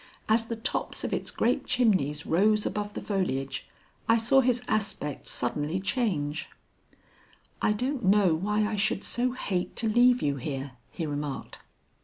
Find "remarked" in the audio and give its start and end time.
11.05-11.59